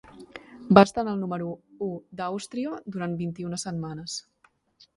Va 0.77 0.83
estar 0.87 1.03
en 1.05 1.11
el 1.11 1.19
número 1.23 1.49
un 1.89 1.91
d'Àustria 2.21 2.73
durant 2.97 3.17
vint-i-una 3.23 3.63
setmanes. 3.69 4.21